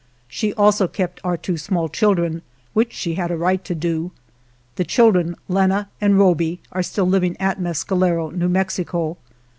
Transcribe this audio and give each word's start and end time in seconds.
She 0.27 0.51
also 0.55 0.87
kept 0.87 1.21
our 1.23 1.37
two 1.37 1.57
small 1.59 1.87
children, 1.87 2.41
which 2.73 2.91
she 2.91 3.13
had 3.13 3.29
a 3.29 3.37
right 3.37 3.63
to 3.63 3.75
do. 3.75 4.09
The 4.77 4.83
children, 4.83 5.35
Lenna 5.47 5.89
and 6.01 6.17
Robbie, 6.17 6.59
are 6.71 6.81
still 6.81 7.05
living 7.05 7.37
at 7.39 7.61
Mescalero, 7.61 8.31
New 8.31 8.49
Mexico. 8.49 9.17